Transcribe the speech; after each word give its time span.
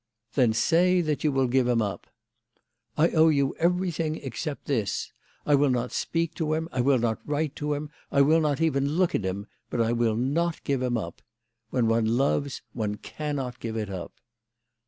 "Then 0.33 0.51
say 0.53 0.99
that 1.01 1.23
you 1.23 1.31
will 1.31 1.45
give 1.45 1.67
him 1.67 1.79
up." 1.79 2.07
"I 2.97 3.09
owe 3.09 3.29
you 3.29 3.53
everything, 3.59 4.15
except 4.15 4.65
this. 4.65 5.13
I 5.45 5.53
will 5.53 5.69
not 5.69 5.91
speak 5.91 6.33
to 6.37 6.55
him, 6.55 6.67
I 6.71 6.81
will 6.81 6.97
not 6.97 7.19
write 7.23 7.55
to 7.57 7.75
him, 7.75 7.91
I 8.11 8.21
will 8.21 8.41
not 8.41 8.59
even 8.59 8.93
look 8.93 9.13
at 9.13 9.23
him, 9.23 9.45
but 9.69 9.79
I 9.79 9.91
will 9.91 10.15
not 10.15 10.63
give 10.63 10.81
him 10.81 10.97
up. 10.97 11.21
When 11.69 11.87
one 11.87 12.17
loves, 12.17 12.63
one 12.73 12.95
cannot 12.95 13.59
give 13.59 13.77
it 13.77 13.91
up." 13.91 14.13